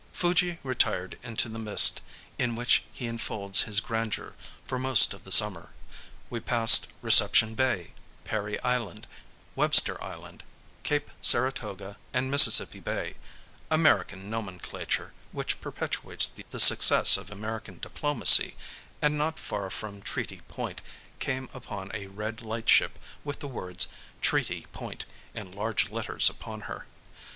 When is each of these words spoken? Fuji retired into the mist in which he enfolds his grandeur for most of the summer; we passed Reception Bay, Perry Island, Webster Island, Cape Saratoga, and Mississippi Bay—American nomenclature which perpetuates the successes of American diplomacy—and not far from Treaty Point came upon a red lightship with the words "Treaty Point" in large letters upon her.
Fuji 0.11 0.57
retired 0.63 1.19
into 1.21 1.47
the 1.47 1.59
mist 1.59 2.01
in 2.39 2.55
which 2.55 2.83
he 2.91 3.05
enfolds 3.05 3.61
his 3.69 3.79
grandeur 3.79 4.33
for 4.65 4.79
most 4.79 5.13
of 5.13 5.25
the 5.25 5.31
summer; 5.31 5.73
we 6.27 6.39
passed 6.39 6.87
Reception 7.03 7.53
Bay, 7.53 7.91
Perry 8.23 8.59
Island, 8.63 9.05
Webster 9.55 10.03
Island, 10.03 10.43
Cape 10.81 11.11
Saratoga, 11.21 11.97
and 12.15 12.31
Mississippi 12.31 12.79
Bay—American 12.79 14.27
nomenclature 14.27 15.13
which 15.31 15.61
perpetuates 15.61 16.31
the 16.49 16.59
successes 16.59 17.17
of 17.19 17.29
American 17.29 17.77
diplomacy—and 17.77 19.15
not 19.19 19.37
far 19.37 19.69
from 19.69 20.01
Treaty 20.01 20.41
Point 20.47 20.81
came 21.19 21.47
upon 21.53 21.91
a 21.93 22.07
red 22.07 22.41
lightship 22.41 22.97
with 23.23 23.37
the 23.39 23.47
words 23.47 23.87
"Treaty 24.19 24.65
Point" 24.73 25.05
in 25.35 25.51
large 25.51 25.91
letters 25.91 26.27
upon 26.27 26.61
her. 26.61 26.87